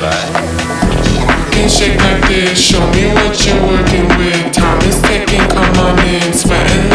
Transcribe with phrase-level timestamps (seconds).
[0.00, 1.52] life.
[1.52, 4.52] Can't shake like this, show me what you're working with.
[4.52, 6.89] Time is ticking, come on in, sweating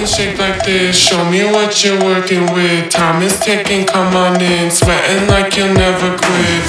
[0.00, 0.96] getting shaped like this.
[0.96, 2.90] Show me what you're working with.
[2.90, 4.70] Time is ticking, come on in.
[4.70, 6.66] Sweating like you'll never quit.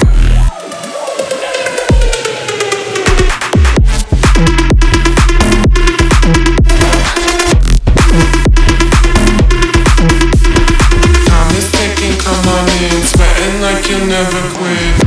[11.26, 13.02] Time is ticking, come on in.
[13.02, 15.01] Sweating like you'll never quit.